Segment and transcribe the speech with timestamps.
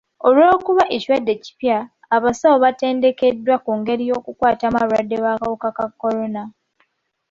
[0.27, 1.77] Olw'okuba ekirwadde kipya,
[2.15, 6.43] abasawo baatendekebwa ku ngeri y'okukwatamu abalwadde b'akawuka ka kolona.